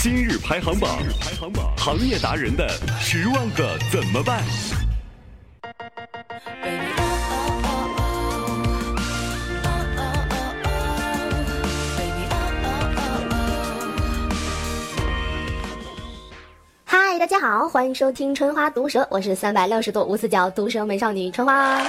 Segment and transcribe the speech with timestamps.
[0.00, 0.98] 今日排行榜，
[1.76, 2.68] 行业达人的
[3.00, 4.40] 十万个怎么办？
[16.84, 21.82] 嗨，大家好，欢迎收听春花毒舌，我是三百六十度无死角毒舌美少女春花。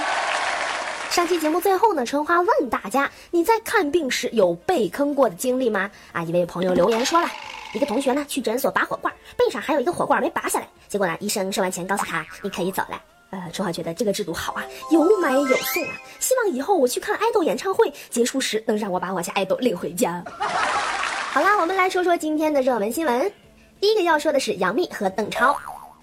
[1.08, 5.88] 上期节目最后呢，春花问大家：你在看病时有被坑过的经历吗？
[6.10, 7.28] 啊，一位朋友留言说了，
[7.76, 12.98] 一个同学呢去诊所拔火罐，背上还有一个火罐没拔下来，结果呢医生收完钱告诉他你可以走了。
[13.28, 20.24] 呃，春华觉得这个制度好啊，有买有送啊，希望以后我去看爱豆演唱会结束时能让我把我家爱豆领回家。
[20.40, 23.30] 好啦，我们来说说今天的热门新闻。
[23.78, 25.54] 第一个要说的是杨幂和邓超。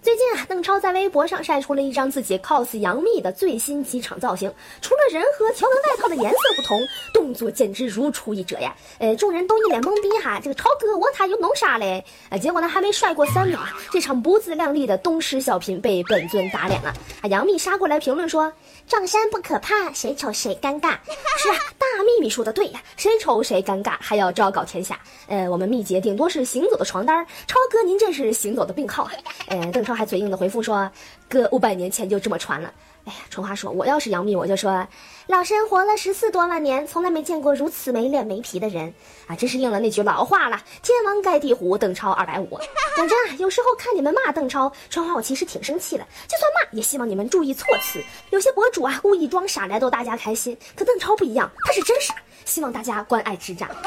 [0.04, 6.78] 最近啊，邓超在微博上晒出了一张自己 cos 杨幂的最新机场造型，除了人和条纹外套的颜色不同，
[7.14, 8.76] 动作简直如出一辙呀！
[9.00, 12.04] 呃，众人都一脸懵逼哈，这个超哥我他又弄啥嘞？
[12.30, 16.94] 啊，结果呢还没帅过三秒啊，这场不自量力的东施效颦被本尊打脸了。
[17.22, 18.52] 啊，杨幂杀过来评论说
[18.86, 20.98] ：“撞衫不可怕，谁丑谁尴尬。”
[21.40, 25.00] 是啊，大幂幂说的对呀，谁丑谁尴尬，还要昭告天下。
[25.28, 29.12] 呃，我们幂姐顶多是行走的床单，超哥您这是行走的病号啊！
[29.48, 29.93] 呃，邓超。
[29.94, 30.92] 还嘴硬的回复说
[31.30, 32.74] ：“哥，五百年前就这么传了。”
[33.06, 34.88] 哎呀，春花说：“我要是杨幂，我就说，
[35.28, 38.94] 老身活了十四多万年，从来没见过如此没脸没皮的人
[39.28, 39.36] 啊！
[39.36, 42.58] 真是应了那句老话了：天王盖地虎，邓超二百五。
[42.96, 46.08] 讲真啊，有时候看你们骂邓超，春花我其实挺生气的。
[46.30, 48.02] 就算骂，也希望你们注意措辞。
[48.30, 52.16] 有些博主啊，故意装傻来逗大家开心，可邓超不一样，他是真傻。
[52.46, 53.70] 希望大家关爱之战。”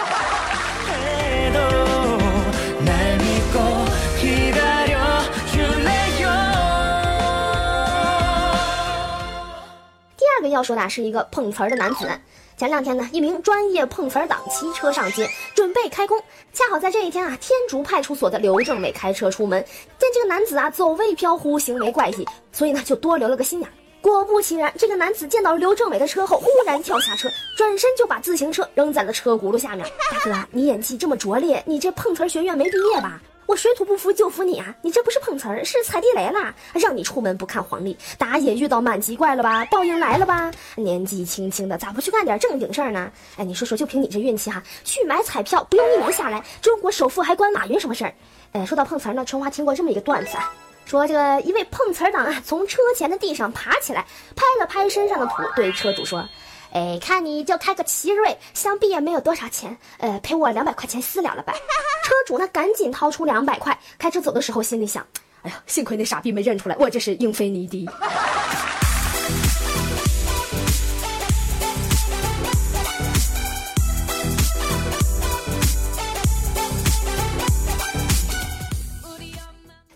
[10.57, 12.09] 要说的是一个碰瓷儿的男子。
[12.57, 16.19] 前两天呢，一名专业碰瓷儿党骑车上街，准备开工。
[16.55, 19.63] 恰好在这一天啊，天竺派出所的刘政委开车出门，
[19.99, 23.69] 见这个男子啊走位飘忽，行为怪异，所以呢就多留了个心眼。
[24.01, 29.87] 果不其然，这个男子见到刘政委的车后，忽然跳下车，转身就把自行车扔在了车轱辘下面。
[30.11, 33.21] 大哥，你演技这么拙劣，你这碰瓷儿学院没毕业吧？
[33.47, 34.75] 我水土不服就服你啊！
[34.83, 36.53] 你这不是碰瓷儿，是踩地雷啦！
[36.75, 39.65] 让你出门不看黄历，打野遇到满级怪了吧？
[39.67, 40.51] 报应来了吧？
[40.75, 43.11] 年纪轻轻的咋不去干点正经事儿呢？
[43.37, 48.13] 哎，你说说，就凭你这运气哈，去买彩票不用一年下来，中国首富还关马云什么事儿？
[48.53, 50.53] 哎，说到碰瓷儿呢，春花听过这么一个段子啊，
[50.85, 56.29] 说这个一位碰瓷儿党啊，从车前的地上爬起来，拍了拍身上的土，对车主说。
[56.73, 61.53] 哎，看你就开个奇瑞，想必也没有多少钱，呃，赔我两百块钱私了了吧？
[62.05, 65.07] 车主呢，赶紧掏出两百块，开车走的时候心里想，
[65.43, 67.89] 哎呀，幸亏那傻逼没认出来，我这是英菲尼迪。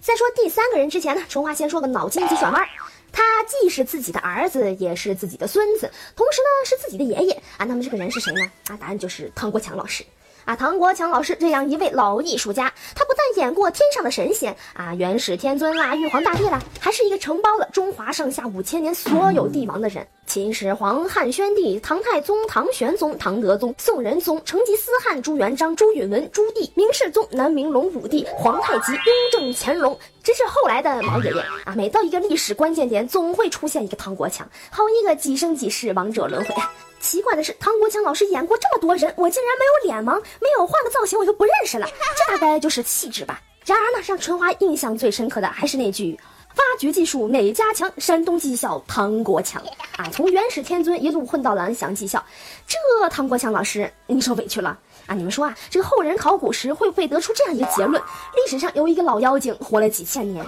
[0.00, 2.66] 在说第三个人之前呢，春花先说个脑筋急转弯。
[3.12, 7.65] 他既是自己的儿子，也是自己的孙子，同时呢是自己的爷爷啊。
[7.65, 8.41] 那么这个人是谁呢？
[8.69, 10.04] 啊，答案就是唐国强老师。
[10.47, 20.06] 啊，唐国强老师这样一位老艺术家，他不演过天上的神仙啊，元始天尊啦，玉皇大帝啦，还是一个承包了中华上下五千年所有帝王的人。
[20.26, 29.02] 秦始皇、汉宣帝、唐太宗、唐玄宗、唐德宗、宋仁宗、成吉思汗、朱元璋、朱允文、朱棣、明世宗、南明隆武帝、皇太极、雍
[29.32, 36.54] 正、乾隆，直至后来的毛爷爷啊，每到一个历史关键点，总会出现一个唐国强，好一个几生几世王者轮回！
[37.00, 43.41] 奇怪的是，唐国强老师演过这么多人，我竟然没有脸盲，没有换个造型我就不认识了，这大概就是气质吧。
[43.64, 46.19] 然而呢，让春花印象最深刻的还是那句。
[46.56, 47.88] 挖掘技术哪家强？
[47.98, 49.62] 山东技校唐国强
[49.97, 50.10] 啊！
[50.10, 52.22] 从元始天尊一路混到蓝翔技校，
[52.66, 52.76] 这
[53.09, 54.76] 唐国强老师，你受委屈了
[55.06, 55.14] 啊！
[55.14, 60.44] 你们说啊，这个后人考古时会不会得出这样一个结论：历史上有一个老妖精活了几千年？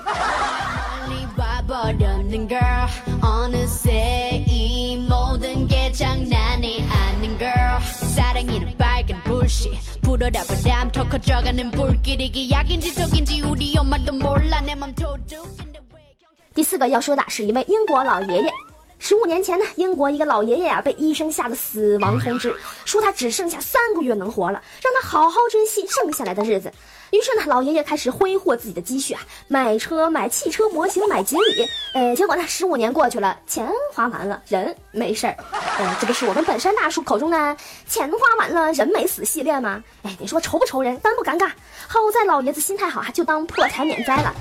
[16.55, 18.72] 第四个要说的是一位英国老爷爷。
[19.05, 22.55] 十五年前呢，英国一个老爷爷啊，被医生下了死亡通知，
[22.85, 26.73] 说他只剩下三个月能活了，让他好好珍惜剩下来的日子。
[27.11, 31.67] 于是呢，老爷爷开始挥霍自己的积蓄啊，买车、买汽车模型、买锦鲤。
[31.95, 35.37] 呃，结果呢，十五年过去了，钱花完了，人没事儿。
[35.51, 37.57] 呃，这不是我们本山大叔口中的
[37.89, 39.83] “钱花完了，人没死”系列吗？
[40.05, 41.51] 哎，你说愁不愁人，尴不尴尬？
[41.89, 44.33] 好在老爷子心态好啊，就当破财免灾了。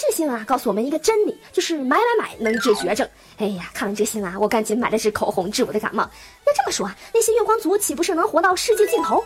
[0.00, 3.06] 这新闻啊，告诉我们一个真理，就是买买买能治绝症。
[3.36, 6.08] 哎呀，看完这新闻啊，我赶紧买了支口红治我的感冒。
[6.46, 9.22] 那这么说啊，那些月光族岂不是能活到世界尽头？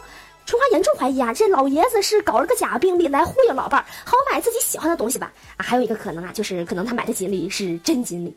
[0.46, 5.32] 春花严重怀疑啊，这老爷子是搞了个假病例来忽悠老伴儿，好买自己喜欢的东西吧？
[5.56, 8.36] 啊，还有一个可能啊，就是可能他买的锦鲤是真锦鲤。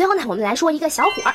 [0.00, 1.34] 最后呢，我们来说一个小伙儿。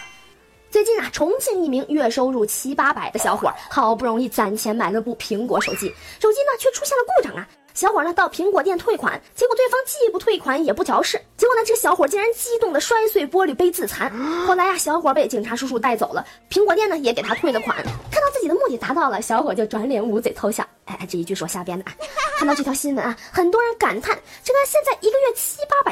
[0.72, 5.82] 最近啊，重庆一名月收入七八百的小伙儿，好不容易攒钱买了部苹果手机，
[6.20, 7.48] 手机呢却出现了故障啊。
[7.76, 14.12] 小伙呢到苹果店退款，结果对方既不退款也不调试，结果呢这个小伙竟然激动的摔碎玻璃杯自残。
[14.48, 17.76] 后来呀，小伙被警察叔叔带走了，苹果店呢也给他退了款。
[17.78, 20.66] 看到自己的目的达到了，小伙就转脸捂嘴偷笑。
[20.86, 21.94] 哎，这一句说瞎编的啊。
[22.38, 25.85] 看到这条新闻啊，很多人感叹，这个现在一个月七八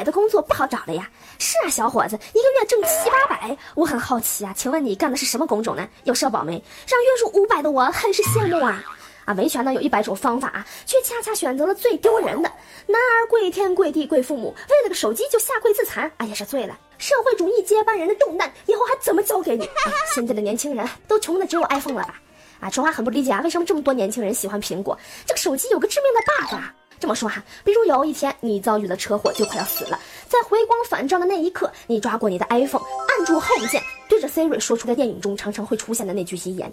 [0.64, 1.08] 好找了呀。
[1.38, 5.86] 是啊，小伙子，一个月挣七八百，我很好奇啊，请问你干的是什么工种呢？
[6.04, 6.52] 有社保没？
[6.88, 8.82] 让月入五百的我很是羡慕啊。
[9.26, 12.50] 啊，维权呢有一百种方法啊，却恰恰选择了最丢人的。
[12.86, 16.78] 男儿跪天跪地跪父母，为了个手机就下跪自残，哎呀是醉了。
[16.98, 19.68] 社会主义接班人的重担以后还怎么交给你？
[20.14, 22.20] 现在的年轻人都穷的只有 iPhone 了吧？
[22.60, 24.98] 啊，春花很不理解啊，为什么这么多年轻人喜欢苹果？
[25.26, 26.74] 这个手机有个致命的 bug 啊。
[27.04, 36.72] 这么说哈，比如有一天你遭遇了车祸，就快要死了，在回光返照的那一刻，你抓过你的 iPhone，按住 Home 键，对着 Siri 说出了电影中常常会出现的那句遗言：“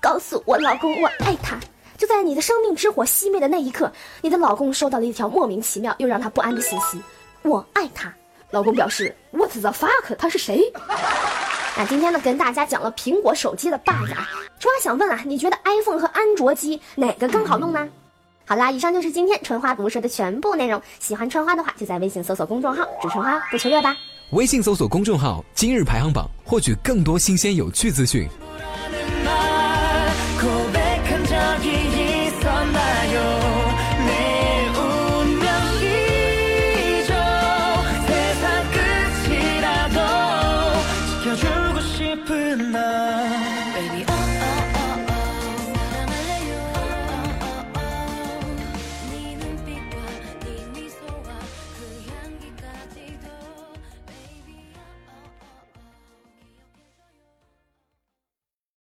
[0.00, 1.58] 告诉我老公我爱他。”
[1.98, 3.90] 就在你的生命之火熄灭的那一刻，
[4.20, 7.02] 你的老公收到了一条莫名其妙又让他不安的信息
[7.42, 8.14] ：“我爱他。”
[8.50, 10.14] 老公表示：“What the fuck？
[10.16, 10.72] 他是谁？”
[11.76, 14.30] 那今天呢，跟大家讲了苹果手机的 bug 啊，
[14.60, 17.88] 春花想问啊，你觉得 iPhone 和安卓机哪个更好用呢？
[18.44, 20.80] 好啦，以上就是今天春花读书的全部内容。
[20.98, 23.96] 喜欢春花的话，就在微信搜索公众号“主春花不求月”吧。
[24.32, 28.28] 微信搜索公众号“今日排行榜”，获取更多新鲜有趣资讯。